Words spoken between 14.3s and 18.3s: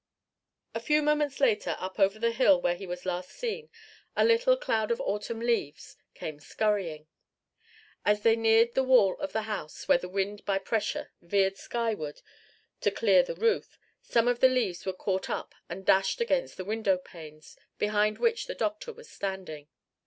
the leaves were caught up and dashed against the windowpanes behind